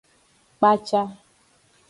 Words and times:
Kpaca. 0.57 1.01